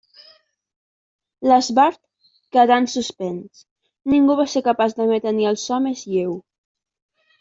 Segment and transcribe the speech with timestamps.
[1.49, 2.01] L'esbart
[2.57, 3.61] quedà en suspens,
[4.15, 6.33] ningú no va ser capaç d'emetre ni el so més lleu.